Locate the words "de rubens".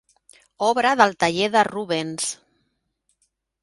1.59-2.35